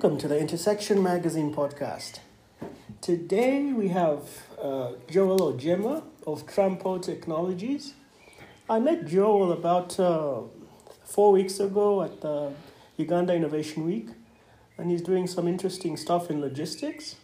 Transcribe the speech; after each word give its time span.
Welcome 0.00 0.18
to 0.20 0.28
the 0.28 0.38
Intersection 0.38 1.02
Magazine 1.02 1.54
podcast. 1.54 2.20
Today 3.02 3.70
we 3.74 3.88
have 3.88 4.30
uh, 4.58 4.92
Joel 5.10 5.52
Ojema 5.52 6.02
of 6.26 6.46
Trampo 6.46 7.02
Technologies. 7.02 7.92
I 8.70 8.78
met 8.78 9.06
Joel 9.06 9.52
about 9.52 10.00
uh, 10.00 10.40
four 11.04 11.32
weeks 11.32 11.60
ago 11.60 12.02
at 12.02 12.22
the 12.22 12.50
Uganda 12.96 13.34
Innovation 13.34 13.84
Week, 13.84 14.08
and 14.78 14.90
he's 14.90 15.02
doing 15.02 15.26
some 15.26 15.46
interesting 15.46 15.98
stuff 15.98 16.30
in 16.30 16.40
logistics. 16.40 17.16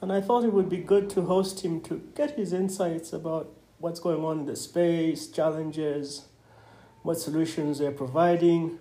And 0.00 0.10
I 0.10 0.22
thought 0.22 0.44
it 0.44 0.54
would 0.54 0.70
be 0.70 0.78
good 0.78 1.10
to 1.10 1.26
host 1.26 1.62
him 1.62 1.82
to 1.82 2.00
get 2.16 2.30
his 2.30 2.54
insights 2.54 3.12
about 3.12 3.52
what's 3.76 4.00
going 4.00 4.24
on 4.24 4.38
in 4.38 4.46
the 4.46 4.56
space, 4.56 5.26
challenges, 5.26 6.28
what 7.02 7.18
solutions 7.18 7.78
they're 7.78 7.92
providing, 7.92 8.78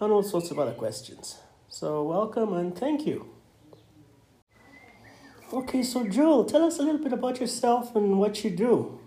and 0.00 0.12
all 0.12 0.22
sorts 0.22 0.52
of 0.52 0.60
other 0.60 0.74
questions. 0.74 1.40
So, 1.74 2.04
welcome 2.04 2.52
and 2.52 2.78
thank 2.78 3.04
you. 3.04 3.26
Okay, 5.52 5.82
so 5.82 6.06
Joel, 6.06 6.44
tell 6.44 6.62
us 6.62 6.78
a 6.78 6.82
little 6.82 7.02
bit 7.02 7.12
about 7.12 7.40
yourself 7.40 7.96
and 7.96 8.20
what 8.20 8.44
you 8.44 8.50
do. 8.50 9.00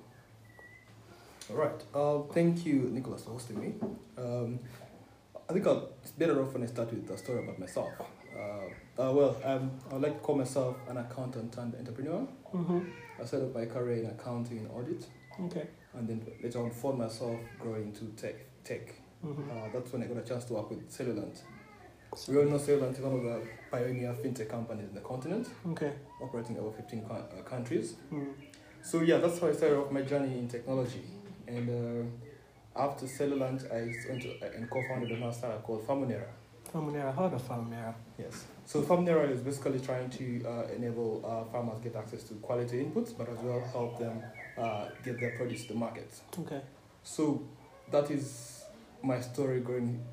All 1.49 1.55
right. 1.55 1.81
Uh, 1.95 2.23
thank 2.33 2.65
you, 2.65 2.89
Nicholas, 2.91 3.23
for 3.23 3.29
hosting 3.29 3.61
me. 3.61 3.75
Um, 4.17 4.59
I 5.49 5.53
think 5.53 5.65
I'll, 5.65 5.91
it's 6.01 6.11
better 6.11 6.43
off 6.43 6.51
when 6.51 6.63
I 6.63 6.65
start 6.65 6.91
with 6.91 7.09
a 7.09 7.17
story 7.17 7.41
about 7.41 7.57
myself. 7.57 7.93
Uh, 8.37 8.41
uh, 9.01 9.13
well, 9.13 9.37
um, 9.45 9.71
I 9.89 9.93
would 9.93 10.03
like 10.03 10.15
to 10.15 10.19
call 10.19 10.35
myself 10.35 10.75
an 10.89 10.97
accountant 10.97 11.55
and 11.55 11.73
entrepreneur. 11.73 12.27
Mm-hmm. 12.53 12.79
I 13.21 13.23
set 13.23 13.43
up 13.43 13.55
my 13.55 13.63
career 13.65 14.03
in 14.03 14.07
accounting 14.07 14.57
and 14.57 14.71
audit, 14.71 15.05
Okay. 15.39 15.67
and 15.93 16.05
then 16.05 16.27
later 16.43 16.61
on 16.61 16.71
found 16.71 16.97
myself 16.97 17.39
growing 17.61 17.83
into 17.83 18.07
tech. 18.21 18.35
Tech. 18.65 18.93
Mm-hmm. 19.25 19.51
Uh, 19.51 19.69
that's 19.71 19.93
when 19.93 20.03
I 20.03 20.07
got 20.07 20.17
a 20.17 20.27
chance 20.27 20.43
to 20.45 20.53
work 20.55 20.69
with 20.69 20.91
Cellulant. 20.91 21.39
We 22.27 22.37
all 22.37 22.45
know 22.45 22.57
Cellulant 22.57 22.93
is 22.93 22.99
one 22.99 23.15
of 23.15 23.23
the 23.23 23.41
pioneer 23.71 24.13
fintech 24.13 24.49
companies 24.49 24.89
in 24.89 24.95
the 24.95 25.01
continent, 25.01 25.47
Okay. 25.71 25.91
operating 26.21 26.57
over 26.57 26.71
15 26.71 27.03
co- 27.07 27.13
uh, 27.15 27.41
countries. 27.43 27.95
Mm. 28.11 28.33
So 28.81 29.01
yeah, 29.01 29.17
that's 29.17 29.39
how 29.39 29.47
I 29.47 29.53
started 29.53 29.77
off 29.77 29.91
my 29.91 30.01
journey 30.01 30.37
in 30.39 30.47
technology. 30.47 31.03
And 31.47 31.69
uh, 32.75 32.79
after 32.81 33.05
Cellulant, 33.05 33.71
I 33.71 33.93
went 34.09 34.21
to, 34.23 34.55
and 34.55 34.69
co-founded 34.69 35.11
another 35.11 35.33
startup 35.33 35.63
called 35.63 35.85
Famunera. 35.87 36.27
Famunera, 36.73 37.15
how 37.15 37.27
the 37.27 37.37
Famunera? 37.37 37.93
Yes. 38.17 38.45
So 38.65 38.81
Famunera 38.81 39.29
is 39.31 39.41
basically 39.41 39.79
trying 39.79 40.09
to 40.11 40.43
uh, 40.45 40.63
enable 40.75 41.23
uh, 41.25 41.49
farmers 41.51 41.79
get 41.81 41.95
access 41.95 42.23
to 42.23 42.33
quality 42.35 42.83
inputs, 42.83 43.17
but 43.17 43.29
as 43.29 43.39
well 43.39 43.59
help 43.71 43.99
them 43.99 44.21
uh, 44.57 44.87
get 45.03 45.19
their 45.19 45.31
produce 45.37 45.63
to 45.63 45.73
the 45.73 45.79
market. 45.79 46.09
Okay. 46.39 46.61
So 47.03 47.43
that 47.91 48.11
is 48.11 48.63
my 49.03 49.19
story 49.21 49.59
going 49.61 50.03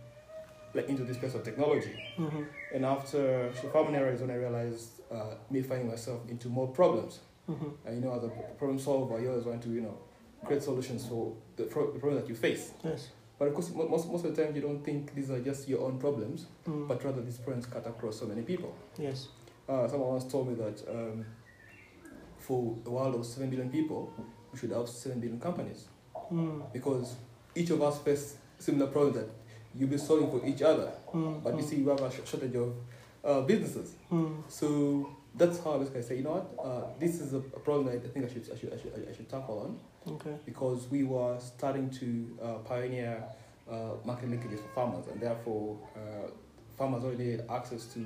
like 0.75 0.89
into 0.89 1.05
this 1.05 1.17
space 1.17 1.35
of 1.35 1.43
technology. 1.45 1.95
Mm-hmm. 2.19 2.43
And 2.75 2.85
after 2.85 3.51
so 3.55 3.69
Famunera 3.69 4.13
is 4.13 4.21
when 4.21 4.31
I 4.31 4.35
realized 4.37 5.01
uh, 5.11 5.35
me 5.51 5.63
finding 5.63 5.89
myself 5.89 6.21
into 6.29 6.49
more 6.49 6.69
problems. 6.69 7.21
Mm-hmm. 7.49 7.87
And 7.87 7.97
you 7.97 8.03
know, 8.09 8.17
as 8.17 8.25
a 8.25 8.29
problem 8.59 8.79
solver, 8.79 9.21
you 9.21 9.31
always 9.31 9.45
want 9.45 9.63
to, 9.63 9.69
you 9.71 9.83
know, 9.83 9.97
create 10.45 10.63
solutions 10.63 11.07
for 11.07 11.35
the, 11.57 11.65
pro- 11.65 11.93
the 11.93 11.99
problem 11.99 12.21
that 12.21 12.29
you 12.29 12.35
face. 12.35 12.73
Yes. 12.83 13.09
But 13.39 13.49
of 13.49 13.55
course, 13.55 13.71
mo- 13.75 13.89
most, 13.89 14.09
most 14.11 14.25
of 14.25 14.35
the 14.35 14.45
time, 14.45 14.55
you 14.55 14.63
don't 14.63 14.83
think 14.85 15.15
these 15.15 15.31
are 15.31 15.41
just 15.41 15.69
your 15.69 15.81
own 15.83 15.99
problems, 15.99 16.47
Mm. 16.67 16.89
but 16.89 17.05
rather 17.05 17.21
these 17.23 17.37
problems 17.39 17.67
cut 17.67 17.87
across 17.87 18.19
so 18.19 18.27
many 18.27 18.43
people. 18.43 18.75
yes. 18.99 19.29
Uh, 19.69 19.89
someone 19.89 20.11
once 20.11 20.25
told 20.31 20.47
me 20.49 20.55
that 20.55 20.83
um, 20.91 21.25
for 22.39 22.77
a 22.85 22.91
world 22.91 23.15
of 23.15 23.25
7 23.25 23.49
billion 23.49 23.71
people, 23.71 24.13
we 24.53 24.59
should 24.59 24.71
have 24.73 24.89
7 24.89 25.19
billion 25.21 25.41
companies 25.41 25.89
Mm. 26.33 26.73
because 26.73 27.17
each 27.55 27.69
of 27.71 27.83
us 27.83 27.99
face 27.99 28.37
similar 28.59 28.87
problems 28.87 29.17
that 29.17 29.29
you'll 29.77 29.89
be 29.91 29.99
solving 29.99 30.31
for 30.31 30.45
each 30.47 30.63
other. 30.63 30.91
Mm. 31.13 31.43
But 31.43 31.57
you 31.57 31.63
see, 31.63 31.77
we 31.83 31.91
have 31.91 32.01
a 32.01 32.11
sh- 32.11 32.29
shortage 32.29 32.55
of 32.57 32.75
uh, 33.25 33.41
businesses. 33.43 33.95
Mm. 34.13 34.43
So 34.49 35.11
that's 35.35 35.59
how 35.63 35.75
I 35.75 35.79
basically 35.79 36.03
say, 36.03 36.17
you 36.19 36.23
know 36.23 36.33
what, 36.33 36.65
uh, 36.67 36.87
this 36.99 37.21
is 37.21 37.33
a, 37.35 37.41
problem 37.41 37.87
that 37.87 38.05
I 38.05 38.09
think 38.09 38.25
I 38.27 38.29
should, 38.33 38.49
I 38.53 38.57
should, 38.59 38.73
I 38.73 38.77
should, 38.77 39.09
I 39.11 39.17
should 39.17 39.29
tackle 39.29 39.59
on. 39.61 39.79
Okay. 40.07 40.37
because 40.45 40.87
we 40.91 41.03
were 41.03 41.41
starting 41.41 41.89
to 41.89 42.39
uh, 42.43 42.55
pioneer 42.59 43.25
uh, 43.71 43.93
market 44.05 44.31
linkages 44.31 44.59
for 44.61 44.69
farmers, 44.75 45.07
and 45.11 45.19
therefore 45.19 45.79
uh, 45.97 46.29
farmers 46.77 47.03
already 47.05 47.31
had 47.31 47.47
access 47.49 47.87
to 47.87 48.01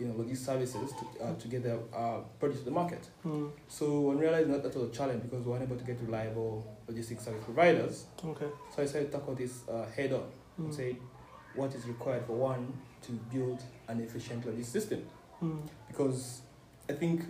you 0.00 0.06
know 0.06 0.14
logistics 0.16 0.46
services 0.46 0.92
to, 0.98 1.22
uh, 1.22 1.34
to 1.34 1.48
get 1.48 1.62
their 1.62 1.78
uh, 1.94 2.20
produce 2.40 2.60
to 2.60 2.64
the 2.64 2.70
market. 2.70 3.06
Mm. 3.26 3.50
So 3.68 4.00
when 4.00 4.16
realizing 4.18 4.50
that 4.52 4.62
that 4.62 4.74
was 4.74 4.88
a 4.88 4.92
challenge 4.92 5.22
because 5.24 5.44
we 5.44 5.50
were 5.50 5.58
unable 5.58 5.76
to 5.76 5.84
get 5.84 6.00
reliable 6.00 6.66
logistics 6.88 7.22
service 7.26 7.44
providers, 7.44 8.06
Okay. 8.24 8.46
so 8.74 8.82
I 8.82 8.86
decided 8.86 9.12
to 9.12 9.18
tackle 9.18 9.34
this 9.34 9.68
uh, 9.68 9.84
head 9.94 10.14
on 10.14 10.24
and 10.56 10.68
Mm. 10.70 10.74
say 10.74 10.96
what 11.54 11.74
is 11.74 11.84
required 11.86 12.24
for 12.26 12.34
one 12.36 12.72
to 13.02 13.12
build 13.32 13.62
an 13.88 14.00
efficient 14.00 14.44
logistics 14.46 14.72
system 14.84 15.02
Mm. 15.42 15.58
because 15.88 16.42
I 16.88 16.92
think 16.92 17.24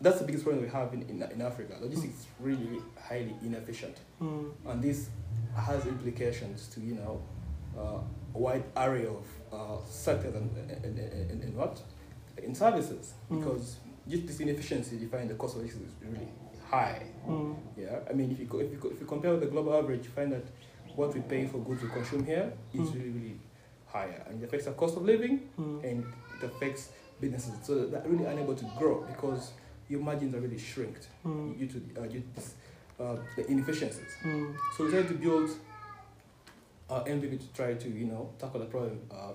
that's 0.00 0.18
the 0.18 0.24
biggest 0.24 0.42
problem 0.44 0.64
we 0.64 0.70
have 0.70 0.92
in, 0.92 1.02
in, 1.02 1.22
in 1.22 1.40
Africa. 1.40 1.76
Logistics 1.80 2.14
is 2.14 2.26
really, 2.40 2.64
really 2.64 2.82
highly 3.08 3.34
inefficient 3.42 3.96
Mm. 4.20 4.50
and 4.66 4.82
this 4.82 5.08
has 5.56 5.86
implications 5.86 6.66
to 6.68 6.80
you 6.80 6.94
know 6.96 7.20
uh, 7.78 8.00
a 8.34 8.38
wide 8.38 8.64
array 8.76 9.06
of 9.06 9.24
uh, 9.52 9.78
sectors 9.88 10.34
and, 10.34 10.50
and, 10.84 10.98
and, 10.98 11.42
and, 11.44 11.56
what 11.56 11.80
in 12.42 12.54
services 12.54 13.14
Mm. 13.30 13.38
because 13.40 13.76
just 14.08 14.26
this 14.26 14.40
inefficiency 14.40 14.96
you 14.96 15.08
find 15.08 15.30
the 15.30 15.34
cost 15.34 15.56
of 15.56 15.62
this 15.62 15.72
is 15.74 15.92
really 16.02 16.28
high 16.68 17.02
Mm. 17.26 17.54
yeah 17.76 18.00
i 18.10 18.12
mean 18.14 18.30
if 18.32 18.38
you, 18.40 18.46
if 18.60 18.72
you, 18.72 18.90
if 18.90 19.00
you 19.00 19.06
compare 19.06 19.30
with 19.32 19.40
the 19.40 19.46
global 19.54 19.74
average 19.78 20.04
you 20.04 20.10
find 20.10 20.32
that 20.32 20.44
what 20.98 21.14
we 21.14 21.20
pay 21.20 21.46
for 21.46 21.58
goods 21.58 21.80
we 21.82 21.88
consume 21.98 22.24
here 22.32 22.46
is 22.74 22.80
Mm. 22.88 22.94
really 22.96 23.10
really 23.18 23.36
higher 23.86 24.20
and 24.28 24.42
it 24.42 24.46
affects 24.46 24.66
the 24.66 24.72
cost 24.72 24.96
of 24.98 25.02
living 25.12 25.34
Mm. 25.58 25.84
and 25.88 25.98
it 26.36 26.42
affects 26.50 26.82
businesses 27.20 27.54
so 27.66 27.86
they're 27.86 28.02
really 28.12 28.24
unable 28.34 28.54
to 28.62 28.66
grow 28.78 28.94
because 29.12 29.52
your 29.88 30.00
margins 30.08 30.34
are 30.34 30.40
really 30.46 30.58
shrinked 30.70 31.04
Mm. 31.24 31.56
due 31.58 31.68
to 31.74 31.78
uh, 32.00 32.06
due 32.12 32.22
to 32.34 32.40
uh, 33.04 33.16
the 33.36 33.42
inefficiencies 33.54 34.12
Mm. 34.24 34.54
so 34.76 34.84
we 34.84 34.90
tried 34.90 35.08
to 35.08 35.14
build 35.14 35.50
uh, 36.90 37.04
MVP 37.04 37.38
to 37.38 37.48
try 37.58 37.74
to, 37.74 37.88
you 37.88 38.06
know, 38.06 38.30
tackle 38.38 38.60
the 38.60 38.66
problem 38.66 38.98
uh, 39.10 39.32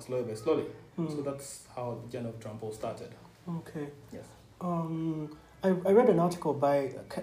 slowly 0.00 0.22
by 0.28 0.34
slowly. 0.34 0.64
So 0.96 1.02
Mm. 1.02 1.24
that's 1.24 1.48
how 1.74 1.98
the 2.02 2.08
journey 2.12 2.28
of 2.28 2.38
Trampo 2.40 2.72
started. 2.72 3.10
Okay. 3.58 3.86
Yes. 4.12 4.24
Um, 4.60 5.36
I, 5.64 5.68
I 5.68 5.92
read 5.98 6.08
an 6.08 6.18
article 6.20 6.54
by, 6.54 6.76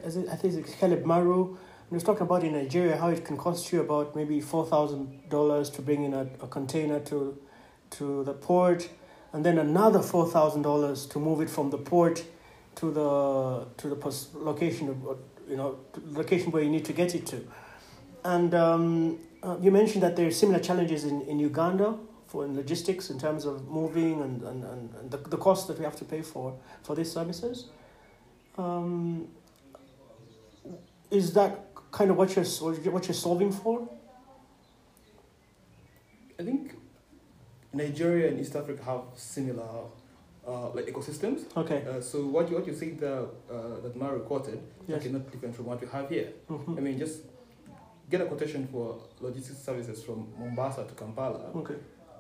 is 0.04 0.18
it, 0.18 0.28
I 0.30 0.36
think 0.36 0.54
it's 0.56 0.76
Caleb 0.76 1.04
Maru, 1.06 1.58
was 1.90 2.04
talking 2.04 2.24
about 2.24 2.44
in 2.44 2.54
Nigeria 2.54 2.98
how 2.98 3.10
it 3.10 3.24
can 3.24 3.38
cost 3.38 3.72
you 3.72 3.82
about 3.82 4.16
maybe 4.16 4.42
$4,000 4.42 5.74
to 5.74 5.82
bring 5.82 6.04
in 6.04 6.14
a, 6.14 6.28
a 6.42 6.48
container 6.48 7.00
to, 7.02 7.38
to 7.92 8.24
the 8.24 8.34
port, 8.34 8.90
and 9.34 9.46
then 9.46 9.58
another 9.58 10.00
$4,000 10.00 11.10
to 11.12 11.20
move 11.20 11.42
it 11.42 11.50
from 11.50 11.70
the 11.70 11.78
port 11.78 12.24
to 12.76 12.92
the, 12.92 13.68
to 13.78 13.90
the 13.90 13.96
pos- 13.96 14.30
location, 14.34 14.90
of, 14.90 15.20
you 15.48 15.56
know, 15.56 15.78
location 16.12 16.52
where 16.52 16.64
you 16.64 16.70
need 16.70 16.86
to 16.86 16.94
get 16.94 17.16
it 17.16 17.26
to. 17.28 17.48
And 18.24 18.56
um, 18.56 19.20
uh, 19.44 19.58
you 19.62 19.70
mentioned 19.72 20.02
that 20.04 20.16
there 20.16 20.28
are 20.28 20.32
similar 20.32 20.60
challenges 20.60 21.04
in, 21.04 21.22
in 21.22 21.40
Uganda 21.40 21.96
for 22.28 22.44
in 22.44 22.56
logistics 22.56 23.12
in 23.12 23.20
terms 23.20 23.46
of 23.46 23.68
moving 23.68 24.22
and, 24.22 24.42
and, 24.42 24.64
and, 24.64 24.96
and 24.96 25.12
the, 25.12 25.18
the 25.18 25.38
cost 25.38 25.68
that 25.68 25.78
we 25.78 25.86
have 25.86 25.96
to 25.98 26.06
pay 26.06 26.22
for 26.22 26.58
for 26.82 26.96
these 26.96 27.12
services. 27.12 27.66
Um, 28.58 29.28
is 31.16 31.34
that 31.34 31.52
kind 31.92 32.12
of 32.12 32.18
what 32.18 32.36
you're 32.36 32.46
what 32.92 33.08
you're 33.08 33.14
solving 33.28 33.52
for? 33.52 33.88
I 36.40 36.44
think 36.44 36.74
Nigeria 37.74 38.30
and 38.30 38.40
East 38.40 38.56
Africa 38.56 38.84
have 38.84 39.02
similar 39.16 39.64
uh, 40.48 40.70
like 40.72 40.86
ecosystems. 40.88 41.46
Okay. 41.58 41.84
Uh, 41.88 42.02
so 42.02 42.26
what 42.28 42.50
you 42.50 42.56
what 42.58 42.68
you 42.68 42.76
see 42.76 42.92
the 42.92 43.28
uh, 43.50 43.80
that 43.82 43.96
Maru 43.96 44.20
quoted 44.20 44.56
is 44.56 44.60
Yes. 44.88 44.98
actually 44.98 45.14
not 45.14 45.32
different 45.32 45.56
from 45.56 45.66
what 45.66 45.82
we 45.82 45.88
have 45.88 46.10
here. 46.10 46.34
Mhm. 46.50 46.78
I 46.78 46.82
mean, 46.82 47.00
just 47.00 47.22
get 48.10 48.22
a 48.22 48.26
quotation 48.26 48.68
for 48.68 49.00
logistics 49.22 49.60
services 49.60 50.04
from 50.04 50.28
Mombasa 50.38 50.84
to 50.86 50.94
Kampala. 50.94 51.52
Okay. 51.56 51.76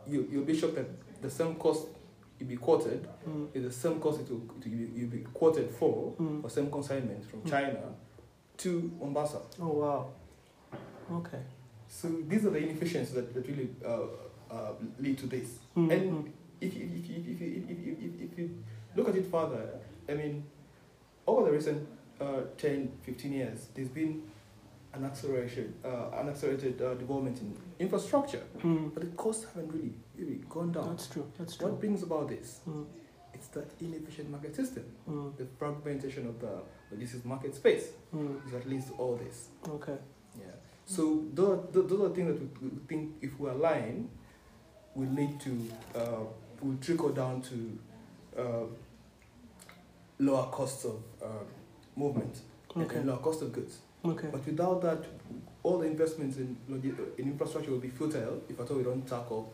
You 0.07 0.27
you'll 0.31 0.45
be 0.45 0.57
shocked 0.57 0.75
that 0.75 0.88
the 1.21 1.30
same 1.30 1.56
cost 1.56 1.88
you 2.39 2.45
be 2.45 2.57
quoted 2.57 3.07
Mm. 3.27 3.48
is 3.53 3.63
the 3.63 3.71
same 3.71 4.00
cost 4.00 4.19
it 4.21 4.30
will, 4.30 4.41
it 4.59 4.68
will 4.68 4.98
you'll 4.98 5.09
be 5.09 5.24
quoted 5.33 5.69
for 5.69 6.13
Mm. 6.19 6.41
for 6.41 6.50
same 6.50 6.69
consignment 6.71 7.24
from 7.30 7.41
Mm. 7.41 7.50
China 7.50 7.80
to 8.57 8.92
Mombasa. 9.00 9.40
Oh 9.62 9.68
wow. 9.68 10.07
Okay. 11.12 11.40
So 11.88 12.10
these 12.28 12.46
are 12.46 12.50
the 12.50 12.60
inefficiencies 12.60 13.13
that, 13.13 13.34
that 13.34 13.48
really 13.48 13.69
uh, 13.86 14.54
uh, 14.54 14.72
lead 15.00 15.18
to 15.19 15.28
this. 15.28 15.60
Mm, 15.78 15.92
And 15.92 16.12
mm, 16.12 16.31
if 16.62 16.75
you, 16.75 16.84
if, 16.86 17.10
you, 17.10 17.16
if, 17.28 17.42
you, 17.42 17.66
if, 17.69 17.86
you, 17.86 17.94
if, 17.94 18.02
you, 18.02 18.30
if 18.31 18.40
you 18.40 18.63
look 18.96 19.10
at 19.10 19.16
it 19.16 19.30
further, 19.31 19.80
I 20.10 20.13
mean, 20.13 20.44
over 21.28 21.46
the 21.46 21.52
recent 21.52 21.88
uh, 22.19 22.42
10, 22.57 22.92
15 23.04 23.34
years, 23.34 23.68
there's 23.74 23.90
been 23.90 24.24
an 24.94 25.06
acceleration, 25.06 25.74
uh, 25.84 26.10
an 26.19 26.30
accelerated 26.30 26.81
uh, 26.81 26.94
development 26.96 27.40
in 27.42 27.56
infrastructure, 27.80 28.44
mm. 28.60 28.94
but 28.94 29.01
the 29.01 29.10
costs 29.18 29.46
haven't 29.46 29.72
really, 29.72 29.94
really 30.18 30.42
gone 30.50 30.72
down. 30.72 30.90
That's 30.90 31.08
true. 31.08 31.30
That's 31.38 31.58
true. 31.58 31.68
What 31.68 31.80
brings 31.80 32.04
about 32.04 32.30
this? 32.30 32.62
Mm, 32.68 32.86
It's 33.45 33.53
that 33.53 33.69
inefficient 33.80 34.30
market 34.31 34.56
system, 34.56 34.86
mm, 35.07 35.38
the 35.38 35.45
fragmentation 35.59 36.27
of 36.27 36.39
the 36.39 36.62
logistics 36.92 37.25
market 37.25 37.53
space, 37.53 37.89
mm. 38.13 38.45
is 38.45 38.53
what 38.53 38.68
leads 38.68 38.86
to 38.88 38.94
all 38.94 39.15
this. 39.18 39.50
Okay. 39.68 39.97
Yeah. 40.38 40.45
So 40.86 41.25
those, 41.33 41.68
those 41.71 42.01
are 42.01 42.13
things 42.13 42.27
that 42.27 42.62
we, 42.62 42.69
we 42.69 42.80
think 42.88 43.15
if 43.21 43.39
we 43.39 43.50
align, 43.50 44.09
will 44.95 45.09
lead 45.09 45.39
to 45.42 45.69
uh, 45.95 46.24
will 46.62 46.77
trickle 46.81 47.09
down 47.09 47.42
to 47.42 47.80
uh, 48.38 48.65
lower 50.19 50.48
costs 50.48 50.86
of 50.86 51.03
uh, 51.21 51.27
movement 51.95 52.39
Okay. 52.75 52.98
and 52.98 53.07
lower 53.07 53.18
cost 53.18 53.41
of 53.41 53.53
goods. 53.53 53.77
Okay. 54.03 54.27
But 54.31 54.45
without 54.45 54.81
that, 54.81 55.03
all 55.63 55.80
the 55.80 55.88
investments 55.88 56.38
in, 56.38 56.57
in 56.69 57.13
infrastructure 57.18 57.71
will 57.71 57.80
be 57.80 57.89
futile 57.89 58.41
if 58.50 58.59
at 58.59 58.69
all 58.71 58.77
we 58.77 58.83
don't 58.83 59.07
tackle 59.07 59.53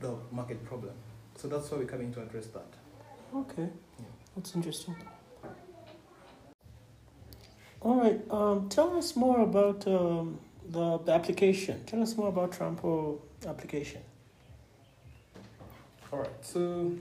the 0.00 0.14
market 0.32 0.64
problem. 0.64 0.94
So 1.36 1.48
that's 1.48 1.70
why 1.70 1.78
we're 1.78 1.84
coming 1.84 2.12
to 2.14 2.22
address 2.22 2.46
that. 2.48 2.66
Okay. 3.34 3.68
Yeah. 3.98 4.04
That's 4.36 4.54
interesting. 4.54 4.96
All 7.82 7.96
right. 8.00 8.20
Um, 8.30 8.68
tell 8.68 8.96
us 8.96 9.16
more 9.16 9.40
about 9.40 9.86
um, 9.86 10.38
the 10.68 10.98
the 10.98 11.12
application. 11.12 11.84
Tell 11.86 12.02
us 12.02 12.16
more 12.16 12.28
about 12.28 12.52
Trampo 12.52 13.18
application. 13.46 14.02
All 16.12 16.20
right. 16.20 16.44
So 16.44 16.92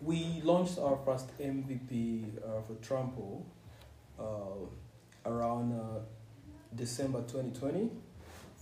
we 0.00 0.40
launched 0.44 0.78
our 0.78 0.96
first 1.04 1.26
MVP 1.38 2.24
uh, 2.38 2.62
for 2.62 2.74
Trampo 2.74 3.42
uh, 4.18 5.30
around 5.30 5.72
uh, 5.72 6.00
December 6.74 7.20
2020. 7.22 7.90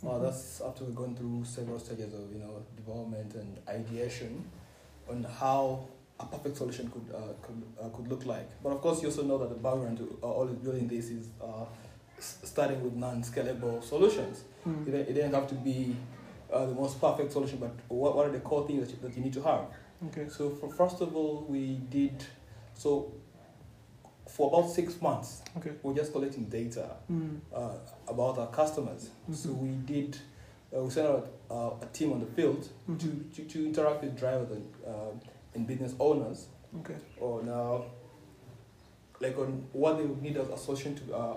Uh, 0.05 0.09
Mhm. 0.09 0.23
that's 0.23 0.61
after 0.61 0.85
we've 0.85 0.95
gone 0.95 1.15
through 1.15 1.45
several 1.45 1.79
stages 1.79 2.13
of 2.15 2.31
you 2.33 2.39
know 2.39 2.63
development 2.77 3.35
and 3.35 3.59
ideation 3.69 4.45
on 5.09 5.23
how 5.25 5.87
a 6.19 6.25
perfect 6.27 6.57
solution 6.57 6.91
could 6.91 7.15
uh, 7.15 7.33
could, 7.43 7.63
uh, 7.81 7.89
could 7.91 8.09
look 8.09 8.25
like. 8.27 8.49
But 8.63 8.71
of 8.73 8.81
course, 8.81 9.03
you 9.03 9.09
also 9.09 9.23
know 9.25 9.39
that 9.39 9.49
the 9.51 9.55
background 9.57 9.99
to 9.99 10.19
uh, 10.23 10.27
always 10.27 10.57
building 10.57 10.89
this 10.89 11.11
is 11.11 11.29
uh, 11.43 11.67
starting 12.19 12.83
with 12.83 12.95
non-scalable 12.95 13.83
solutions. 13.85 14.45
It, 14.65 14.69
Mm. 14.69 14.89
it 14.89 15.13
didn't 15.15 15.35
have 15.35 15.47
to 15.49 15.55
be 15.55 15.95
uh, 16.53 16.67
the 16.67 16.75
most 16.75 17.01
perfect 17.01 17.33
solution, 17.33 17.59
but 17.59 17.73
what, 17.89 18.17
what 18.17 18.27
are 18.27 18.33
the 18.33 18.41
core 18.41 18.67
things 18.67 18.81
that 18.87 18.91
you, 18.91 18.99
that 19.03 19.17
you 19.17 19.23
need 19.23 19.33
to 19.35 19.43
have? 19.43 19.65
Okay. 20.09 20.29
So 20.29 20.51
for 20.51 20.69
first 20.71 21.01
of 21.01 21.15
all, 21.15 21.45
we 21.49 21.77
did 21.91 22.25
so 22.75 23.13
for 24.29 24.49
about 24.59 24.71
six 24.71 25.01
months. 25.01 25.43
Okay. 25.57 25.73
We're 25.83 25.95
just 25.95 26.13
collecting 26.13 26.45
data 26.47 26.97
Mm. 27.11 27.41
uh, 27.55 27.75
about 28.09 28.39
our 28.39 28.49
customers. 28.49 29.11
So 29.33 29.51
Mhm. 29.51 29.59
we 29.61 29.69
did. 29.95 30.17
Uh, 30.75 30.83
we 30.83 30.91
sent 30.91 31.07
out 31.07 31.29
uh, 31.51 31.71
a 31.81 31.87
team 31.93 32.13
on 32.13 32.21
the 32.21 32.27
field 32.27 32.69
Mhm. 32.89 32.99
to, 33.01 33.09
to, 33.35 33.49
to 33.53 33.67
interact 33.67 34.03
with 34.03 34.17
drivers 34.19 34.51
and, 34.85 35.21
and 35.57 35.67
business 35.67 35.95
owners 35.99 36.49
Okay. 36.81 36.97
on 37.21 37.49
uh, 37.49 37.81
like 39.21 39.37
on 39.39 39.67
what 39.73 39.97
they 39.99 40.05
would 40.05 40.23
need 40.23 40.37
as 40.37 40.49
a 40.51 40.57
solution 40.57 40.95
to, 40.95 41.15
uh, 41.15 41.35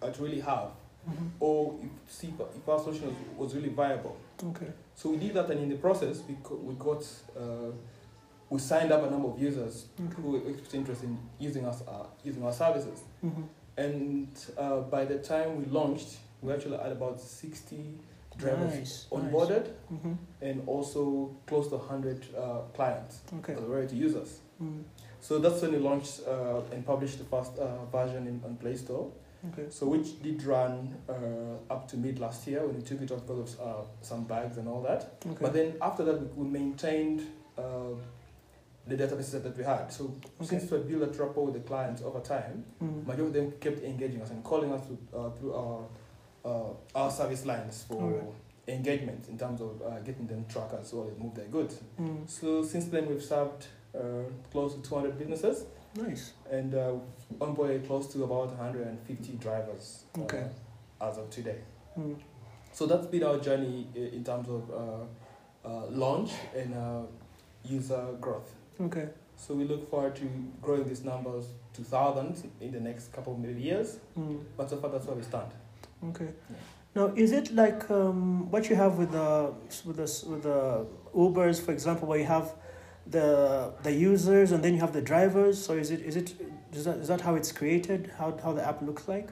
to, 0.00 0.06
uh, 0.06 0.10
to 0.12 0.22
really 0.22 0.40
have, 0.40 0.70
Mhm. 1.08 1.30
or 1.40 1.74
if, 1.82 2.12
see 2.12 2.28
if, 2.56 2.68
our 2.68 2.78
solution 2.78 3.06
was, 3.08 3.16
was 3.36 3.54
really 3.54 3.68
viable. 3.70 4.16
Okay. 4.44 4.68
So 4.94 5.10
we 5.10 5.16
did 5.18 5.34
that, 5.34 5.50
and 5.50 5.60
in 5.60 5.68
the 5.68 5.76
process, 5.76 6.20
we 6.28 6.36
co- 6.42 6.56
we 6.56 6.74
got 6.74 7.04
uh, 7.36 7.70
we 8.50 8.58
signed 8.58 8.92
up 8.92 9.02
a 9.04 9.10
number 9.10 9.28
of 9.28 9.38
users 9.40 9.86
Okay. 10.00 10.20
who 10.22 10.36
expressed 10.36 10.74
interest 10.74 11.02
in 11.04 11.16
using 11.38 11.64
us 11.64 11.82
uh, 11.88 12.06
using 12.24 12.44
our 12.44 12.52
services. 12.52 13.00
Mhm. 13.24 13.44
And 13.76 14.28
uh, 14.58 14.80
by 14.90 15.04
the 15.04 15.18
time 15.18 15.58
we 15.58 15.64
launched, 15.66 16.18
we 16.42 16.52
actually 16.52 16.76
had 16.78 16.92
about 16.92 17.20
sixty 17.20 17.98
drivers 18.38 18.74
Nice. 18.74 19.06
onboarded, 19.10 19.66
Mhm. 19.92 20.16
and 20.40 20.62
also 20.66 21.30
close 21.46 21.68
to 21.68 21.78
hundred 21.78 22.20
uh, 22.36 22.60
clients 22.74 23.20
Okay. 23.38 23.54
that 23.54 23.62
were 23.68 23.76
ready 23.76 23.88
to 23.88 23.96
use 23.96 24.14
us. 24.16 24.40
Mm. 24.62 24.82
So 25.20 25.38
that's 25.38 25.62
when 25.62 25.72
we 25.72 25.78
launched 25.78 26.20
uh, 26.26 26.60
and 26.72 26.84
published 26.84 27.18
the 27.18 27.24
first 27.24 27.58
uh, 27.58 27.84
version 27.92 28.26
in, 28.26 28.40
on 28.44 28.56
Play 28.56 28.76
Store. 28.76 29.10
Okay. 29.52 29.66
So 29.70 29.86
which 29.88 30.22
did 30.22 30.42
run 30.44 30.94
uh, 31.08 31.72
up 31.72 31.88
to 31.88 31.96
mid 31.96 32.18
last 32.20 32.46
year 32.46 32.64
when 32.66 32.76
we 32.76 32.82
took 32.82 33.00
it 33.02 33.10
off 33.10 33.20
because 33.26 33.54
of 33.58 33.60
uh, 33.60 33.82
some 34.00 34.24
bugs 34.24 34.56
and 34.56 34.68
all 34.68 34.82
that. 34.82 35.02
Okay. 35.26 35.36
But 35.40 35.52
then 35.52 35.74
after 35.80 36.04
that, 36.04 36.36
we, 36.36 36.46
maintained 36.46 37.22
uh, 37.58 37.62
the 38.86 38.96
databases 38.96 39.42
that 39.42 39.56
we 39.56 39.64
had. 39.64 39.92
So 39.92 40.04
Okay. 40.40 40.46
since 40.58 40.70
we 40.70 40.78
built 40.78 41.02
a 41.16 41.22
rapport 41.24 41.44
with 41.46 41.54
the 41.54 41.60
clients 41.60 42.02
over 42.02 42.20
time, 42.20 42.64
Mm. 42.80 43.06
majority 43.06 43.26
of 43.26 43.32
them 43.34 43.52
kept 43.60 43.82
engaging 43.82 44.22
us 44.22 44.30
and 44.30 44.42
calling 44.44 44.72
us 44.72 44.82
to, 44.86 45.16
uh, 45.16 45.30
through 45.30 45.54
our 45.54 45.84
uh, 46.44 46.70
our 46.94 47.10
service 47.10 47.44
lines 47.46 47.84
for 47.88 48.24
engagement 48.68 49.28
in 49.28 49.36
terms 49.38 49.60
of 49.60 49.80
uh, 49.82 49.98
getting 50.00 50.26
them 50.26 50.44
trackers 50.48 50.92
well 50.92 51.04
they 51.04 51.22
move 51.22 51.34
their 51.34 51.46
goods. 51.46 51.80
Mm. 52.00 52.28
So 52.28 52.62
since 52.62 52.86
then, 52.86 53.08
we've 53.08 53.22
served 53.22 53.66
uh, 53.94 54.00
close 54.50 54.74
to 54.74 54.82
200 54.82 55.18
businesses 55.18 55.64
Nice. 55.96 56.32
and 56.50 56.74
uh, 56.74 56.92
onboarded 57.38 57.86
close 57.86 58.06
to 58.12 58.24
about 58.24 58.48
150 58.48 59.32
drivers 59.34 60.04
uh, 60.16 60.22
Okay. 60.22 60.46
as 61.00 61.18
of 61.18 61.28
today. 61.30 61.58
Mm. 61.98 62.16
So 62.72 62.86
that's 62.86 63.06
been 63.06 63.22
our 63.24 63.38
journey 63.38 63.86
in 63.94 64.24
terms 64.24 64.48
of 64.48 64.70
uh, 64.70 65.68
uh, 65.68 65.86
launch 65.90 66.30
and 66.56 66.74
uh, 66.74 67.02
user 67.64 68.14
growth. 68.20 68.54
Okay. 68.80 69.08
So 69.36 69.54
we 69.54 69.64
look 69.64 69.90
forward 69.90 70.16
to 70.16 70.24
growing 70.62 70.88
these 70.88 71.04
numbers 71.04 71.46
to 71.74 71.82
thousands 71.82 72.44
in 72.60 72.72
the 72.72 72.80
next 72.80 73.12
couple 73.12 73.34
of 73.34 73.58
years. 73.58 73.98
Mm. 74.18 74.40
But 74.56 74.70
so 74.70 74.76
far, 74.78 74.90
that's 74.90 75.06
where 75.06 75.16
we 75.16 75.22
stand. 75.22 75.50
Okay. 76.10 76.28
Yeah. 76.50 76.56
Now, 76.94 77.06
is 77.16 77.32
it 77.32 77.54
like 77.54 77.90
um, 77.90 78.50
what 78.50 78.68
you 78.68 78.76
have 78.76 78.98
with 78.98 79.12
the 79.12 79.54
with 79.86 79.96
the 79.96 80.28
with 80.30 80.42
the 80.42 80.86
Ubers, 81.14 81.60
for 81.64 81.72
example, 81.72 82.06
where 82.08 82.18
you 82.18 82.26
have 82.26 82.52
the 83.06 83.72
the 83.82 83.92
users 83.92 84.52
and 84.52 84.62
then 84.62 84.74
you 84.74 84.80
have 84.80 84.92
the 84.92 85.00
drivers? 85.02 85.64
So 85.64 85.72
is 85.74 85.90
it 85.90 86.00
is 86.00 86.16
it 86.16 86.34
is 86.72 86.84
that 86.84 86.98
is 86.98 87.08
that 87.08 87.20
how 87.22 87.34
it's 87.34 87.50
created? 87.52 88.10
How 88.18 88.36
how 88.42 88.52
the 88.52 88.66
app 88.66 88.82
looks 88.82 89.08
like? 89.08 89.28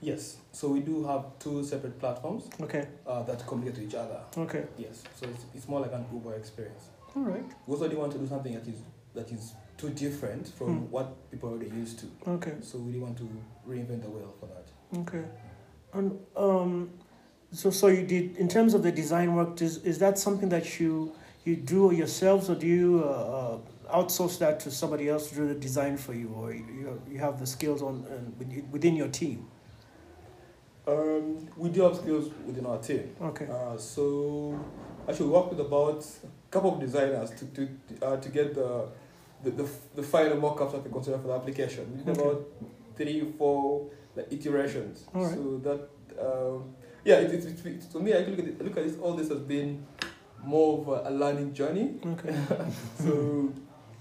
Yes. 0.00 0.38
So 0.52 0.68
we 0.68 0.80
do 0.80 1.04
have 1.04 1.24
two 1.38 1.62
separate 1.62 1.98
platforms 2.00 2.48
Okay. 2.58 2.86
uh, 3.06 3.22
that 3.24 3.46
communicate 3.46 3.80
to 3.82 3.86
each 3.86 3.94
other. 3.94 4.20
Okay. 4.34 4.64
Yes. 4.78 5.02
So 5.14 5.26
it's, 5.28 5.44
it's 5.54 5.68
more 5.68 5.80
like 5.80 5.92
an 5.92 6.06
Uber 6.10 6.34
experience. 6.36 6.84
All 7.14 7.22
right. 7.22 7.44
We 7.66 7.74
also 7.74 7.86
didn't 7.86 8.00
want 8.00 8.12
to 8.12 8.18
do 8.18 8.26
something 8.26 8.54
that 8.54 8.66
is 8.66 8.80
that 9.14 9.30
is 9.30 9.52
too 9.76 9.90
different 9.90 10.48
from 10.48 10.68
Hmm. 10.86 10.90
what 10.90 11.30
people 11.30 11.50
are 11.50 11.52
already 11.52 11.70
used 11.76 11.98
to. 11.98 12.06
Okay. 12.26 12.54
So 12.62 12.78
we 12.78 12.92
didn't 12.92 13.02
want 13.08 13.18
to 13.18 13.28
reinvent 13.68 14.02
the 14.02 14.08
wheel 14.08 14.34
for 14.40 14.46
that. 14.46 14.66
Okay. 14.96 15.24
And 15.92 16.18
um, 16.36 16.90
so 17.52 17.70
so 17.70 17.86
you 17.88 18.06
did 18.06 18.36
in 18.36 18.48
terms 18.48 18.74
of 18.74 18.82
the 18.82 18.92
design 18.92 19.34
work. 19.34 19.60
Is 19.62 19.78
is 19.84 19.98
that 19.98 20.18
something 20.18 20.48
that 20.50 20.80
you 20.80 21.12
you 21.44 21.56
do 21.56 21.92
yourselves, 21.92 22.50
or 22.50 22.54
do 22.54 22.66
you 22.66 23.02
uh, 23.04 23.58
uh, 23.88 23.96
outsource 23.96 24.38
that 24.38 24.60
to 24.60 24.70
somebody 24.70 25.08
else 25.08 25.28
to 25.30 25.34
do 25.34 25.48
the 25.48 25.54
design 25.54 25.96
for 25.96 26.14
you, 26.14 26.28
or 26.28 26.52
you 26.52 26.64
you, 26.72 27.02
you 27.12 27.18
have 27.18 27.38
the 27.38 27.46
skills 27.46 27.82
on 27.82 28.04
uh, 28.06 28.44
within 28.70 28.96
your 28.96 29.08
team? 29.08 29.46
Um, 30.86 31.48
we 31.56 31.68
do 31.68 31.82
have 31.82 31.96
skills 31.96 32.30
within 32.46 32.66
our 32.66 32.78
team. 32.78 33.14
Okay. 33.20 33.46
Uh, 33.46 33.76
so 33.76 34.58
actually, 35.08 35.26
we 35.26 35.32
work 35.32 35.50
with 35.50 35.60
about 35.60 36.04
a 36.24 36.50
couple 36.50 36.74
of 36.74 36.80
designers 36.80 37.30
to 37.30 37.44
to 37.46 37.68
uh, 38.02 38.16
to 38.16 38.28
get 38.28 38.54
the 38.54 38.86
the, 39.42 39.50
the, 39.50 39.68
the 39.94 40.02
final 40.02 40.36
mock-ups 40.36 40.72
that 40.72 40.84
we 40.84 40.90
consider 40.90 41.18
for 41.18 41.28
the 41.28 41.34
application. 41.34 41.90
We 41.96 42.02
did 42.02 42.18
Okay. 42.18 42.28
about 42.28 42.46
three, 42.96 43.32
four 43.38 43.86
like, 44.16 44.32
iterations. 44.32 45.04
Right. 45.12 45.34
So 45.34 45.58
that 45.64 45.88
um, 46.20 46.74
yeah, 47.04 47.16
it, 47.16 47.32
it, 47.32 47.44
it, 47.44 47.66
it, 47.66 47.90
to 47.92 48.00
me, 48.00 48.12
I 48.12 48.18
look 48.20 48.38
at 48.38 48.44
it, 48.46 48.62
look 48.64 48.76
at 48.76 48.84
this. 48.84 48.98
All 48.98 49.14
this 49.14 49.28
has 49.28 49.40
been 49.40 49.86
more 50.44 50.80
of 50.80 50.88
a, 50.88 51.08
a 51.08 51.12
learning 51.12 51.52
journey. 51.54 51.94
Okay. 52.04 52.34
So 52.98 53.52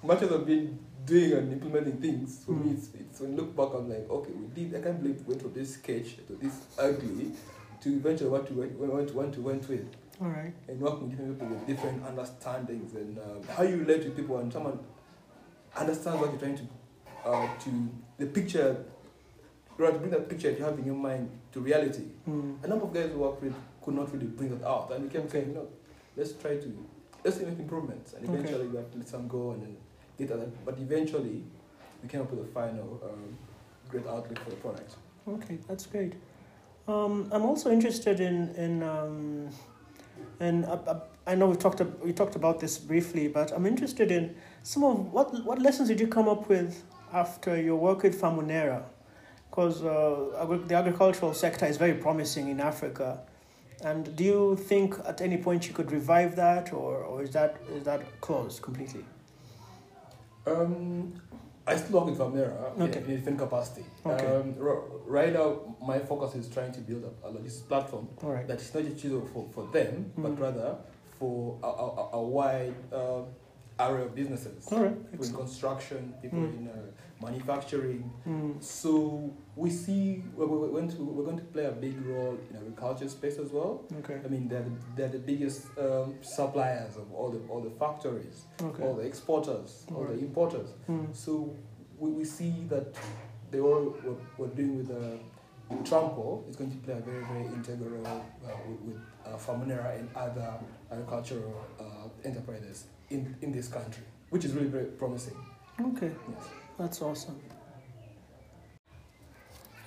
much 0.03 0.21
as 0.21 0.31
I've 0.31 0.45
been 0.45 0.79
doing 1.05 1.33
and 1.33 1.53
implementing 1.53 1.97
things, 2.01 2.43
for 2.45 2.51
me, 2.51 2.71
Mm. 2.71 2.77
it's, 2.77 2.89
it's 2.93 3.19
when 3.21 3.35
look 3.35 3.55
back, 3.55 3.69
I'm 3.73 3.89
like, 3.89 4.09
okay, 4.09 4.31
we 4.31 4.47
did. 4.47 4.75
I 4.75 4.81
can't 4.81 5.01
believe 5.01 5.17
we 5.25 5.33
went 5.33 5.41
from 5.41 5.53
this 5.53 5.73
sketch 5.75 6.17
to 6.27 6.33
this 6.41 6.55
ugly 6.77 7.31
to 7.81 7.89
eventually 7.95 8.29
what 8.29 8.49
we 8.51 8.59
went, 8.61 8.77
went, 8.77 9.13
went, 9.15 9.37
went 9.37 9.69
with 9.69 9.87
All 10.21 10.27
right. 10.27 10.53
and 10.67 10.79
working 10.81 11.03
with 11.09 11.11
different 11.11 11.39
people 11.39 11.47
with 11.55 11.67
different 11.67 12.05
understandings 12.05 12.93
and 12.95 13.17
um, 13.19 13.41
how 13.55 13.63
you 13.63 13.77
relate 13.77 14.03
to 14.03 14.09
people 14.11 14.37
and 14.39 14.51
someone 14.51 14.79
understands 15.75 16.19
what 16.19 16.29
you're 16.31 16.39
trying 16.39 16.57
to 16.57 16.63
uh, 17.25 17.47
to 17.59 17.89
the 18.17 18.25
picture 18.25 18.83
rather 19.79 19.93
to 19.93 19.99
bring 19.99 20.11
that 20.11 20.29
picture 20.29 20.51
you 20.51 20.63
have 20.63 20.77
in 20.77 20.85
your 20.85 20.95
mind 20.95 21.29
to 21.53 21.59
reality. 21.61 22.03
Mm. 22.29 22.63
A 22.63 22.67
number 22.67 22.85
of 22.85 22.93
guys 22.93 23.09
who 23.11 23.19
work 23.19 23.41
with 23.41 23.55
could 23.83 23.95
not 23.95 24.11
really 24.13 24.27
bring 24.27 24.49
that 24.57 24.65
out 24.67 24.91
and 24.91 25.03
we 25.03 25.09
kept 25.09 25.31
saying, 25.31 25.53
no, 25.53 25.67
let's 26.15 26.33
try 26.33 26.57
to 26.57 26.85
let's 27.23 27.37
make 27.39 27.57
improvements 27.59 28.13
and 28.13 28.23
Okay. 28.29 28.37
eventually 28.39 28.67
we 28.67 28.77
have 28.77 28.91
to 28.91 28.97
let 28.97 29.07
some 29.07 29.27
go 29.27 29.51
and 29.51 29.63
then 29.63 29.77
get 30.17 30.27
that 30.29 30.65
but 30.65 30.77
eventually 30.79 31.43
we 32.03 32.09
came 32.09 32.21
up 32.21 32.31
with 32.31 32.41
a 32.41 32.51
final 32.51 32.99
um, 33.03 33.37
great 33.89 34.05
outlook 34.07 34.39
for 34.39 34.49
the 34.51 34.55
product. 34.57 34.95
Okay, 35.27 35.57
that's 35.67 35.85
great. 35.85 36.13
Um, 36.87 37.27
I'm 37.31 37.43
also 37.45 37.71
interested 37.71 38.19
in 38.19 38.49
in 38.55 38.83
um, 38.83 39.49
and 40.39 40.65
uh, 40.65 40.77
uh, 40.87 40.99
I 41.27 41.35
know 41.35 41.47
we 41.47 41.55
talked 41.55 41.81
we 42.03 42.13
talked 42.13 42.35
about 42.35 42.59
this 42.59 42.77
briefly, 42.77 43.27
but 43.27 43.51
I'm 43.51 43.65
interested 43.65 44.11
in 44.11 44.35
some 44.63 44.83
of 44.83 45.11
what 45.13 45.27
what 45.45 45.59
lessons 45.61 45.89
did 45.89 45.99
you 45.99 46.07
come 46.07 46.27
up 46.27 46.49
with 46.49 46.83
after 47.13 47.59
your 47.61 47.75
work 47.75 48.03
with 48.03 48.19
Famunera, 48.19 48.83
because 49.59 49.83
uh, 49.83 50.41
agri- 50.41 50.65
the 50.67 50.75
agricultural 50.75 51.33
sector 51.33 51.65
is 51.65 51.75
very 51.77 51.93
promising 51.93 52.47
in 52.47 52.59
Africa, 52.61 53.19
and 53.83 54.15
do 54.15 54.23
you 54.23 54.55
think 54.55 54.95
at 55.05 55.19
any 55.21 55.37
point 55.37 55.67
you 55.67 55.73
could 55.73 55.91
revive 55.91 56.35
that, 56.37 56.71
or, 56.73 56.97
or 57.03 57.23
is 57.23 57.31
that 57.31 57.57
is 57.75 57.83
that 57.83 58.01
closed 58.21 58.61
completely? 58.61 59.03
Um, 60.47 61.13
I 61.67 61.75
still 61.75 61.99
work 61.99 62.05
with 62.09 62.17
Famunera 62.19 62.79
Okay. 62.79 62.99
in, 62.99 63.07
different 63.07 63.37
capacity. 63.37 63.85
Okay. 64.05 64.25
Um, 64.25 64.55
r- 64.61 64.81
right 65.05 65.33
now, 65.33 65.75
my 65.85 65.99
focus 65.99 66.35
is 66.35 66.47
trying 66.47 66.71
to 66.71 66.79
build 66.79 67.03
up 67.05 67.15
a 67.23 67.29
logistics 67.29 67.67
platform 67.67 68.07
right. 68.23 68.47
that 68.47 68.59
is 68.61 68.73
not 68.73 68.83
just 68.85 69.01
for, 69.33 69.45
for 69.53 69.67
them, 69.71 70.11
Mm. 70.17 70.23
but 70.23 70.39
rather 70.39 70.77
for 71.19 71.59
a, 71.61 71.67
a, 71.67 72.09
a 72.13 72.23
wide 72.23 72.73
uh, 72.93 73.21
area 73.79 74.05
of 74.05 74.15
businesses. 74.15 74.65
All 74.71 74.79
right. 74.85 74.97
In 75.13 75.33
construction, 75.33 76.13
people 76.21 76.39
Mm. 76.39 76.57
in 76.57 76.67
uh, 76.69 76.73
manufacturing. 77.21 78.11
Mm. 78.27 78.63
So 78.63 79.33
we 79.55 79.69
see 79.69 80.23
we're, 80.35 80.47
we're, 80.47 80.67
going 80.69 80.89
to, 80.89 80.97
we're 81.03 81.25
going 81.25 81.37
to 81.37 81.43
play 81.43 81.65
a 81.65 81.71
big 81.71 81.99
role 82.05 82.37
in 82.49 82.55
agriculture 82.55 83.09
space 83.09 83.37
as 83.37 83.51
well. 83.51 83.83
Okay. 83.99 84.19
I 84.23 84.27
mean, 84.27 84.47
they're 84.47 84.63
the, 84.63 84.71
they're 84.95 85.09
the 85.09 85.19
biggest 85.19 85.65
um, 85.77 86.15
suppliers 86.21 86.95
of 86.95 87.11
all 87.13 87.29
the 87.29 87.39
all 87.49 87.61
the 87.61 87.71
factories, 87.71 88.45
Okay. 88.61 88.83
all 88.83 88.95
the 88.95 89.03
exporters, 89.03 89.85
all 89.93 90.05
the 90.05 90.13
importers. 90.13 90.69
Mm. 90.89 91.15
So 91.15 91.55
we, 91.97 92.11
we 92.11 92.25
see 92.25 92.53
that 92.69 92.95
they 93.51 93.59
all 93.59 93.83
what 94.03 94.17
we're 94.37 94.55
doing 94.55 94.77
with 94.77 94.91
uh, 94.91 95.17
with 95.69 95.85
Trampo 95.85 96.49
is 96.49 96.55
going 96.55 96.71
to 96.71 96.77
play 96.77 96.95
a 96.95 97.01
very 97.01 97.23
very 97.25 97.45
integral 97.45 98.05
uh, 98.07 98.19
with, 98.67 98.81
with 98.81 98.97
uh, 99.25 99.37
Famunera 99.37 99.99
and 99.99 100.09
other 100.15 100.53
agricultural 100.91 101.65
uh, 101.79 101.83
enterprises 102.27 102.85
in, 103.09 103.35
in 103.41 103.51
this 103.51 103.67
country, 103.67 104.03
which 104.29 104.45
is 104.45 104.53
really 104.53 104.67
very 104.67 104.85
promising. 104.85 105.35
Okay. 105.79 106.11
Yes. 106.29 106.49
That's 106.79 107.01
awesome. 107.01 107.37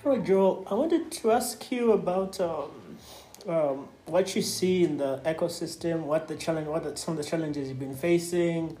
All 0.05 0.15
right, 0.15 0.23
Joel, 0.23 0.67
I 0.69 0.75
wanted 0.75 1.11
to 1.11 1.31
ask 1.31 1.71
you 1.71 1.93
about 1.93 2.39
um, 2.39 2.69
um, 3.47 3.87
what 4.05 4.35
you 4.35 4.43
see 4.43 4.83
in 4.83 4.97
the 4.97 5.19
ecosystem, 5.25 6.01
what 6.03 6.27
the 6.27 6.35
challenge, 6.35 6.67
what 6.67 6.85
are 6.85 6.95
some 6.95 7.17
of 7.17 7.23
the 7.23 7.27
challenges 7.27 7.67
you've 7.67 7.79
been 7.79 7.95
facing. 7.95 8.77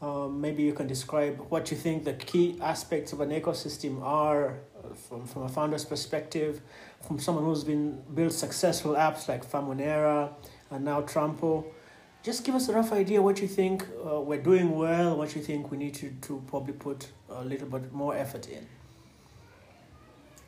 Um, 0.00 0.40
maybe 0.40 0.62
you 0.62 0.72
can 0.72 0.86
describe 0.86 1.44
what 1.50 1.70
you 1.70 1.76
think 1.76 2.04
the 2.04 2.14
key 2.14 2.56
aspects 2.62 3.12
of 3.12 3.20
an 3.20 3.28
ecosystem 3.28 4.02
are 4.02 4.54
uh, 4.82 4.94
from, 4.94 5.26
from 5.26 5.42
a 5.42 5.48
founder's 5.50 5.84
perspective, 5.84 6.62
from 7.06 7.18
someone 7.18 7.44
who's 7.44 7.64
been 7.64 8.00
built 8.14 8.32
successful 8.32 8.94
apps 8.94 9.28
like 9.28 9.44
Famunera 9.44 10.30
and 10.70 10.86
now 10.86 11.02
Trampo. 11.02 11.66
Just 12.22 12.44
give 12.44 12.54
us 12.54 12.68
a 12.68 12.72
rough 12.72 12.92
idea 12.92 13.20
what 13.20 13.40
you 13.42 13.48
think 13.48 13.84
uh, 14.06 14.20
we're 14.20 14.40
doing 14.40 14.76
well, 14.76 15.16
what 15.16 15.34
you 15.34 15.42
think 15.42 15.72
we 15.72 15.76
need 15.76 15.94
to, 15.94 16.10
to 16.22 16.40
probably 16.46 16.72
put 16.72 17.08
a 17.28 17.44
little 17.44 17.66
bit 17.66 17.92
more 17.92 18.16
effort 18.16 18.48
in. 18.48 18.64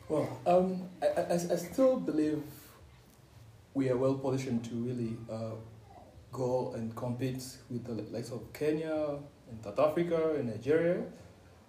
Well, 0.07 0.39
um, 0.47 0.83
I, 1.01 1.07
I, 1.21 1.33
I 1.33 1.57
still 1.57 1.99
believe 1.99 2.41
we 3.73 3.89
are 3.89 3.97
well 3.97 4.13
positioned 4.13 4.63
to 4.65 4.75
really 4.75 5.17
uh, 5.29 5.55
go 6.31 6.71
and 6.75 6.95
compete 6.95 7.43
with 7.69 7.83
the 7.83 8.03
likes 8.15 8.31
of 8.31 8.53
Kenya 8.53 9.17
and 9.49 9.61
South 9.61 9.79
Africa 9.79 10.35
and 10.37 10.49
Nigeria. 10.49 11.03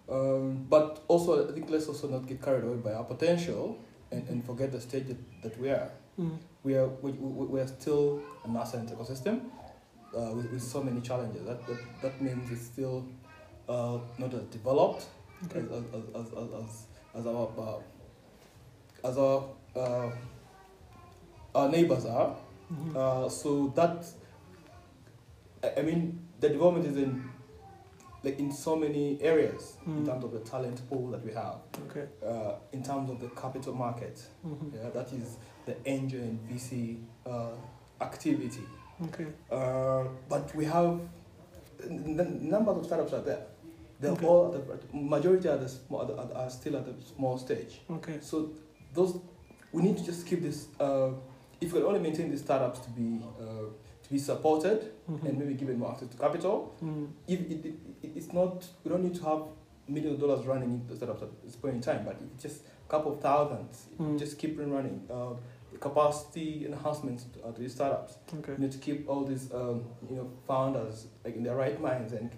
Um, 0.08 0.66
but 0.70 1.02
also, 1.08 1.48
I 1.48 1.52
think 1.52 1.68
let's 1.68 1.88
also 1.88 2.08
not 2.08 2.28
get 2.28 2.40
carried 2.40 2.62
away 2.62 2.76
by 2.76 2.92
our 2.92 3.02
potential 3.02 3.76
and, 4.12 4.28
and 4.28 4.44
forget 4.44 4.70
the 4.70 4.80
stage 4.80 5.08
that, 5.08 5.42
that 5.42 5.60
we 5.60 5.70
are. 5.70 5.90
Mm. 6.20 6.38
We 6.62 6.74
are 6.76 6.86
we, 7.02 7.10
we, 7.12 7.46
we 7.46 7.60
are 7.60 7.66
still 7.66 8.22
a 8.44 8.48
nascent 8.48 8.90
ecosystem 8.90 9.40
uh, 10.16 10.32
with, 10.34 10.50
with 10.50 10.62
so 10.62 10.82
many 10.82 11.00
challenges. 11.00 11.44
That, 11.46 11.66
that, 11.66 11.78
that 12.02 12.22
means 12.22 12.50
it's 12.50 12.62
still 12.66 13.06
uh, 13.68 13.98
not 14.18 14.32
as 14.34 14.42
developed 14.44 15.06
Okay. 15.44 15.60
as, 15.60 15.66
as, 15.70 16.04
as, 16.14 16.32
as, 16.54 16.86
as, 17.14 17.26
our 17.26 17.48
uh, 17.58 19.08
as 19.08 19.18
our 19.18 19.44
uh, 19.76 20.10
our 21.54 21.68
neighbors 21.68 22.06
are. 22.06 22.34
Mhm. 22.72 22.96
Uh, 22.96 23.28
so 23.28 23.72
that 23.76 24.04
I, 25.78 25.82
mean 25.82 26.26
the 26.40 26.48
development 26.48 26.86
is 26.86 26.96
in 26.96 27.30
like 28.24 28.38
in 28.40 28.50
so 28.50 28.74
many 28.74 29.18
areas 29.22 29.76
in 29.86 30.02
Mm. 30.02 30.06
terms 30.06 30.24
of 30.24 30.32
the 30.32 30.40
talent 30.40 30.80
pool 30.88 31.10
that 31.12 31.24
we 31.24 31.32
have, 31.32 31.58
Okay. 31.88 32.06
uh, 32.26 32.54
in 32.72 32.82
terms 32.82 33.08
of 33.10 33.20
the 33.20 33.28
capital 33.40 33.72
market. 33.74 34.20
Mhm. 34.44 34.74
Yeah, 34.74 34.90
that 34.90 35.12
is 35.12 35.36
the 35.64 35.76
angel 35.86 36.20
and 36.20 36.40
VC 36.48 36.98
uh, 37.24 37.50
activity. 38.00 38.64
Okay. 39.04 39.26
Uh, 39.50 40.04
but 40.28 40.54
we 40.54 40.64
have 40.64 41.00
n- 41.84 42.16
n- 42.18 42.48
numbers 42.48 42.78
of 42.78 42.84
startups 42.86 43.12
are 43.12 43.20
there. 43.22 43.42
They're 44.00 44.12
Okay. 44.12 44.26
all 44.26 44.54
at 44.54 44.66
the 44.66 44.96
majority 44.96 45.48
are 45.48 45.56
the 45.58 45.68
small 45.68 46.02
are, 46.02 46.32
are 46.34 46.50
still 46.50 46.76
at 46.76 46.84
the 46.86 46.94
small 47.04 47.38
stage. 47.38 47.80
Okay. 47.90 48.18
So 48.20 48.50
those 48.94 49.18
we 49.72 49.82
need 49.82 49.96
to 49.98 50.04
just 50.04 50.26
keep 50.26 50.42
this. 50.42 50.68
Uh, 50.80 51.10
if 51.60 51.72
we 51.72 51.78
can 51.80 51.88
only 51.88 52.00
maintain 52.00 52.30
these 52.30 52.42
startups 52.42 52.80
to 52.80 52.90
be 52.90 53.20
uh, 53.40 53.44
to 54.02 54.10
be 54.10 54.18
supported 54.18 54.92
Mhm. 55.10 55.24
and 55.28 55.38
maybe 55.38 55.54
given 55.54 55.78
more 55.78 55.90
access 55.92 56.08
to 56.08 56.16
capital, 56.16 56.74
Mm. 56.82 57.08
if 57.26 57.40
it, 57.40 57.64
it, 57.66 57.74
it, 58.02 58.10
it's 58.16 58.32
not 58.32 58.66
we 58.84 58.90
don't 58.90 59.02
need 59.02 59.14
to 59.16 59.24
have 59.24 59.42
millions 59.88 60.14
of 60.14 60.20
dollars 60.20 60.46
running 60.46 60.70
into 60.74 60.86
the 60.90 60.96
startups 60.96 61.22
at 61.22 61.42
this 61.44 61.56
point 61.56 61.74
in 61.74 61.80
time, 61.80 62.04
but 62.04 62.16
it's 62.22 62.42
just 62.42 62.60
a 62.86 62.90
couple 62.90 63.12
of 63.12 63.20
thousands, 63.20 63.86
Mm. 63.98 64.18
just 64.18 64.38
keep 64.38 64.56
them 64.56 64.70
running. 64.72 65.00
Uh, 65.10 65.30
the 65.34 65.36
capacity 65.80 66.66
enhancements 66.66 67.24
to, 67.24 67.42
uh, 67.44 67.52
to 67.52 67.60
these 67.60 67.74
startups. 67.74 68.16
Okay. 68.38 68.52
You 68.52 68.58
need 68.58 68.72
to 68.72 68.78
keep 68.78 69.08
all 69.08 69.24
these 69.24 69.52
um, 69.52 69.84
you 70.08 70.16
know 70.16 70.30
founders 70.46 71.06
like 71.24 71.36
in 71.36 71.42
their 71.42 71.56
right 71.56 71.80
minds 71.80 72.12
and 72.12 72.30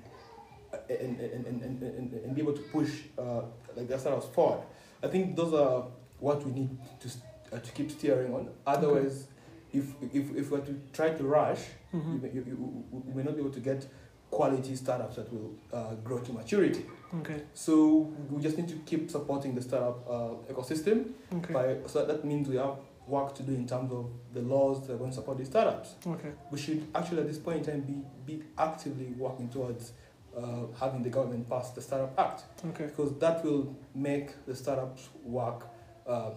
and, 0.90 1.18
and, 1.20 1.46
and, 1.46 1.62
and, 1.62 1.82
and, 1.82 2.12
and 2.12 2.34
be 2.34 2.42
able 2.42 2.52
to 2.52 2.60
push 2.62 2.90
uh, 3.18 3.40
like 3.76 3.88
their 3.88 3.98
startups 3.98 4.26
forward. 4.34 4.60
I 5.02 5.06
think 5.08 5.34
those 5.36 5.54
are 5.54 5.86
what 6.20 6.44
we 6.44 6.52
need 6.52 6.70
to 7.00 7.08
uh, 7.52 7.58
to 7.58 7.72
keep 7.72 7.90
steering 7.90 8.34
on. 8.34 8.48
Otherwise, 8.66 9.28
if 9.72 9.84
if 10.12 10.34
if 10.36 10.50
we're 10.50 10.60
to 10.60 10.74
try 10.92 11.10
to 11.10 11.24
rush, 11.24 11.60
you, 11.92 12.00
Mhm. 12.00 12.22
may, 12.22 12.30
you, 12.30 12.44
you, 12.46 12.84
we 12.92 13.14
may 13.14 13.22
not 13.22 13.34
be 13.34 13.40
able 13.40 13.52
to 13.52 13.60
get 13.60 13.86
quality 14.30 14.76
startups 14.76 15.16
that 15.16 15.32
will 15.32 15.52
uh, 15.72 15.94
grow 16.04 16.18
to 16.18 16.32
maturity. 16.34 16.84
Okay. 17.20 17.40
So 17.54 18.12
we 18.30 18.42
just 18.42 18.58
need 18.58 18.68
to 18.68 18.74
keep 18.84 19.10
supporting 19.10 19.54
the 19.54 19.62
startup 19.62 20.06
uh, 20.06 20.52
ecosystem. 20.52 21.12
Okay. 21.34 21.54
By, 21.54 21.76
so 21.86 22.04
that 22.04 22.26
means 22.26 22.46
we 22.46 22.56
have 22.56 22.76
work 23.08 23.34
to 23.34 23.42
do 23.42 23.52
in 23.54 23.66
terms 23.66 23.90
of 23.92 24.06
the 24.34 24.42
laws 24.42 24.86
that 24.86 24.94
are 24.94 24.98
going 24.98 25.10
to 25.10 25.16
support 25.16 25.38
these 25.38 25.48
startups 25.48 25.94
Okay. 26.06 26.30
we 26.50 26.58
should 26.58 26.86
actually 26.94 27.20
at 27.22 27.26
this 27.28 27.38
point 27.38 27.58
in 27.58 27.64
time 27.64 27.80
be, 28.26 28.34
be 28.36 28.42
actively 28.58 29.06
working 29.16 29.48
towards 29.48 29.92
uh, 30.36 30.66
having 30.78 31.02
the 31.02 31.08
government 31.10 31.48
pass 31.48 31.70
the 31.70 31.80
Startup 31.80 32.12
Act 32.18 32.44
Okay. 32.66 32.86
because 32.86 33.18
that 33.18 33.42
will 33.44 33.74
make 33.94 34.44
the 34.46 34.54
startups 34.54 35.08
work 35.24 35.66
um, 36.06 36.32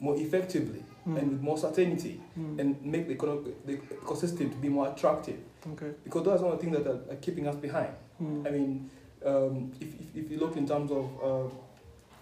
more 0.00 0.16
effectively 0.16 0.82
and 1.04 1.16
Mm. 1.16 1.30
with 1.32 1.40
more 1.40 1.58
certainty 1.58 2.20
Mm. 2.38 2.60
and 2.60 2.84
make 2.84 3.08
the, 3.08 3.14
the 3.66 3.76
ecosystem 3.76 4.50
to 4.50 4.56
be 4.56 4.68
more 4.68 4.86
attractive 4.92 5.38
Okay. 5.72 5.90
because 6.04 6.22
those 6.24 6.40
are 6.40 6.44
one 6.44 6.52
of 6.54 6.58
the 6.60 6.64
things 6.64 6.76
that 6.78 6.86
are, 6.86 7.00
are 7.12 7.16
keeping 7.16 7.46
us 7.48 7.56
behind. 7.56 7.92
Mm. 8.22 8.46
I 8.46 8.50
mean, 8.50 8.90
um, 9.24 9.72
if, 9.80 9.88
if, 10.00 10.16
if 10.24 10.30
you 10.30 10.38
look 10.38 10.56
in 10.56 10.66
terms 10.66 10.90
of 10.92 11.04
uh, 11.22 11.54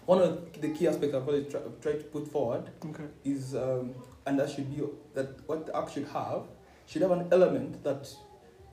one 0.05 0.21
of 0.21 0.61
the 0.61 0.69
key 0.69 0.87
aspects 0.87 1.15
I've 1.15 1.27
always 1.27 1.47
try, 1.51 1.61
tried 1.81 1.99
to 1.99 2.05
put 2.05 2.27
forward 2.27 2.69
Okay. 2.85 3.05
is 3.23 3.55
um, 3.55 3.93
and 4.25 4.39
that 4.39 4.49
should 4.49 4.69
be 4.75 4.83
that 5.13 5.47
what 5.47 5.65
the 5.67 5.75
act 5.77 5.93
should 5.93 6.07
have 6.07 6.43
should 6.85 7.01
have 7.01 7.11
an 7.11 7.27
element 7.31 7.83
that 7.83 8.09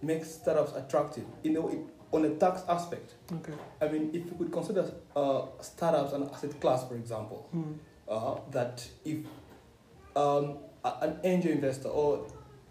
makes 0.03 0.31
startups 0.31 0.73
attractive 0.75 1.25
in 1.45 1.57
a 1.57 1.61
way, 1.61 1.79
on 2.13 2.25
a 2.25 2.31
tax 2.31 2.63
aspect. 2.69 3.15
Okay. 3.33 3.53
I 3.81 3.89
mean, 3.89 4.11
if 4.15 4.25
you 4.27 4.35
could 4.39 4.51
consider 4.53 4.91
uh, 5.15 5.43
startups 5.61 6.13
an 6.15 6.29
asset 6.33 6.59
class, 6.61 6.87
for 6.89 6.95
example, 6.95 7.49
Mm. 7.55 7.79
uh, 8.09 8.37
that 8.51 8.87
if 9.05 9.19
um, 10.17 10.59
a- 10.85 10.97
an 11.03 11.21
angel 11.25 11.53
investor 11.53 11.89
or 11.89 12.27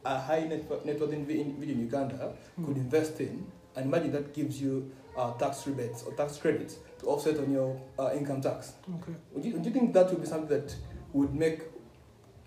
a 0.05 0.17
high 0.19 0.45
net 0.47 0.69
worth, 0.69 0.85
individual 0.85 1.49
in 1.61 1.79
Uganda 1.81 2.33
could 2.55 2.75
Mm. 2.75 2.85
invest 2.85 3.19
in, 3.21 3.45
and 3.75 3.85
imagine 3.85 4.11
that 4.11 4.33
gives 4.33 4.61
you 4.61 4.91
uh, 5.15 5.31
tax 5.33 5.65
rebates 5.67 6.03
or 6.03 6.13
tax 6.13 6.37
credits 6.37 6.77
to 6.99 7.05
offset 7.07 7.37
on 7.37 7.51
your 7.51 7.79
uh, 7.99 8.11
income 8.13 8.41
tax. 8.41 8.73
Okay. 9.01 9.13
Would 9.33 9.45
you, 9.45 9.53
do 9.59 9.69
you 9.69 9.73
think 9.73 9.93
that 9.93 10.09
would 10.09 10.21
be 10.21 10.27
something 10.27 10.49
that 10.49 10.75
would 11.13 11.33
make 11.33 11.61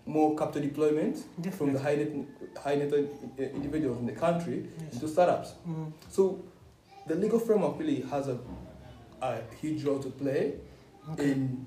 more 0.06 0.36
capital 0.36 0.62
deployment 0.62 1.18
from 1.54 1.72
the 1.72 1.78
high 1.78 1.94
net, 1.96 2.10
high 2.62 2.74
net 2.74 2.92
uh, 2.92 3.42
individuals 3.42 3.98
in 3.98 4.06
the 4.06 4.12
country 4.12 4.66
Yes. 4.82 4.94
into 4.94 5.08
startups? 5.08 5.54
Mm. 5.68 5.92
So 6.08 6.44
the 7.06 7.14
legal 7.14 7.38
framework 7.38 7.78
really 7.78 8.02
has 8.02 8.28
a, 8.28 8.38
a 9.22 9.38
huge 9.60 9.84
role 9.84 9.98
to 10.00 10.10
play 10.10 10.54
Okay. 11.12 11.30
in 11.32 11.66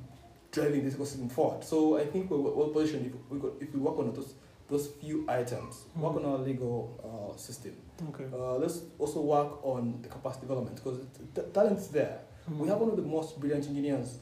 driving 0.51 0.85
this 0.85 0.93
ecosystem 0.93 1.31
forward. 1.31 1.63
So 1.63 1.97
I 1.97 2.05
think 2.05 2.29
we're 2.29 2.37
well 2.39 2.69
positioned 2.69 3.07
if 3.07 3.13
we, 3.41 3.49
if 3.59 3.73
we 3.73 3.79
work 3.79 3.97
on 3.97 4.13
those, 4.13 4.35
those 4.69 4.87
few 5.01 5.25
items, 5.27 5.85
work 5.95 6.15
on 6.17 6.25
our 6.25 6.37
legal 6.37 7.31
uh, 7.33 7.35
system. 7.37 7.73
Okay. 8.09 8.25
Uh, 8.31 8.57
let's 8.57 8.81
also 8.99 9.21
work 9.21 9.65
on 9.65 9.99
the 10.03 10.07
capacity 10.09 10.41
development 10.41 10.75
because 10.75 10.99
the 11.33 11.41
talent's 11.43 11.87
there. 11.87 12.19
Mm. 12.49 12.57
We 12.57 12.67
have 12.69 12.79
one 12.79 12.89
of 12.89 12.95
the 12.97 13.03
most 13.03 13.39
brilliant 13.39 13.67
engineers 13.67 14.17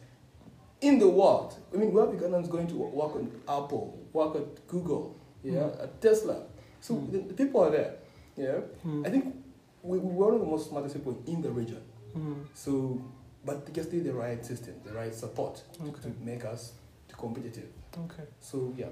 in 0.82 1.00
the 1.00 1.08
world. 1.08 1.56
I 1.74 1.78
mean, 1.78 1.92
we 1.94 2.00
have 2.02 2.10
Ugandans 2.10 2.50
going 2.50 2.68
to 2.68 2.76
work 2.76 3.16
on 3.16 3.32
Apple, 3.48 4.00
work 4.14 4.36
at 4.36 4.68
Google, 4.68 5.16
yeah, 5.44 5.54
Mm. 5.70 5.84
at 5.84 6.02
Tesla. 6.02 6.44
So 6.82 6.96
Mm. 6.96 7.12
the, 7.12 7.18
the 7.20 7.34
people 7.34 7.62
are 7.64 7.72
there. 7.72 7.96
Yeah, 8.38 8.60
Mm. 8.86 9.06
I 9.06 9.10
think 9.10 9.36
we, 9.84 9.98
we're 10.00 10.26
one 10.26 10.34
of 10.36 10.40
the 10.40 10.46
most 10.48 10.70
smartest 10.70 10.96
people 10.96 11.18
in 11.28 11.42
the 11.42 11.50
region. 11.52 11.82
Mm. 12.16 12.46
So, 12.54 13.02
but 13.46 13.66
we 13.68 13.74
just 13.74 13.92
need 13.94 14.04
the 14.04 14.14
right 14.14 14.44
system, 14.46 14.74
the 14.84 14.94
right 14.94 15.14
support 15.14 15.64
Okay. 15.82 16.02
to 16.04 16.10
make 16.24 16.46
us 16.46 16.74
to 17.10 17.16
competitive. 17.16 17.70
Okay. 18.06 18.24
So 18.40 18.74
yeah, 18.78 18.88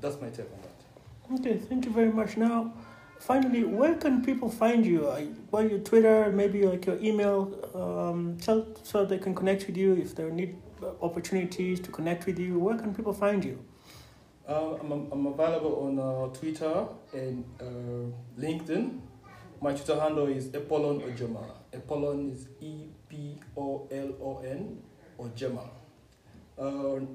that's 0.00 0.20
my 0.20 0.28
take 0.30 0.46
on 0.52 0.60
that. 0.62 1.40
Okay, 1.40 1.58
thank 1.58 1.84
you 1.84 1.90
very 1.92 2.10
much. 2.12 2.36
Now, 2.36 2.72
finally, 3.18 3.64
where 3.64 3.94
can 3.94 4.24
people 4.24 4.50
find 4.50 4.84
you? 4.84 5.06
Uh, 5.08 5.22
By 5.50 5.62
your 5.62 5.78
Twitter, 5.80 6.30
maybe 6.32 6.64
like 6.64 6.86
your 6.86 6.98
email, 6.98 7.54
um, 7.74 8.36
tell 8.40 8.66
so 8.82 9.04
they 9.04 9.18
can 9.18 9.34
connect 9.34 9.66
with 9.66 9.76
you 9.76 9.94
if 9.94 10.14
they 10.14 10.30
need 10.30 10.56
uh, 10.82 10.92
opportunities 11.02 11.80
to 11.80 11.90
connect 11.90 12.26
with 12.26 12.38
you. 12.38 12.58
Where 12.58 12.76
can 12.76 12.94
people 12.94 13.12
find 13.12 13.44
you? 13.44 13.58
Uh, 14.48 14.76
I'm, 14.80 14.92
I'm 15.12 15.26
available 15.26 15.74
on 15.86 15.98
uh, 15.98 16.32
Twitter 16.34 16.86
and 17.12 17.44
uh, 17.60 18.40
LinkedIn. 18.40 19.00
My 19.60 19.72
Twitter 19.74 20.00
handle 20.00 20.26
is 20.26 20.48
Epolon 20.48 21.02
Ojema. 21.02 21.44
Epolon 21.72 22.32
is 22.32 22.48
E 22.60 22.86
P 23.08 23.38
O 23.56 23.88
L 23.90 24.14
O 24.22 24.38
N 24.44 24.80
Ojema. 25.18 25.68
Uh, 26.58 26.62
on 26.94 27.06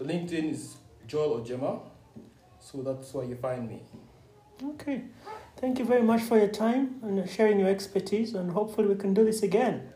LinkedIn 0.00 0.52
is 0.52 0.76
Joel 1.06 1.40
Ojema. 1.40 1.80
So 2.60 2.82
that's 2.82 3.12
where 3.12 3.26
you 3.26 3.36
find 3.36 3.68
me. 3.68 3.82
Okay. 4.62 5.02
Thank 5.56 5.78
you 5.78 5.84
very 5.84 6.02
much 6.02 6.22
for 6.22 6.38
your 6.38 6.48
time 6.48 7.00
and 7.02 7.28
sharing 7.28 7.60
your 7.60 7.68
expertise, 7.68 8.34
and 8.34 8.52
hopefully 8.52 8.88
we 8.88 8.94
can 8.94 9.14
do 9.14 9.24
this 9.24 9.42
again. 9.42 9.90